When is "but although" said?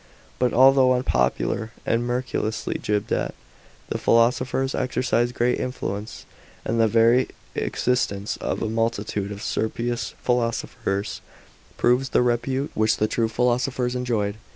0.39-0.93